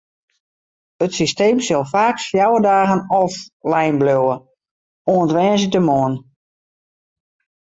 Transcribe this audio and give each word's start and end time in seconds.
It 1.05 1.11
systeem 1.17 1.57
sil 1.67 1.83
faaks 1.91 2.23
fjouwer 2.29 2.63
dagen 2.67 3.01
offline 3.21 3.97
bliuwe, 4.01 4.35
oant 5.13 5.35
woansdeitemoarn. 5.37 6.13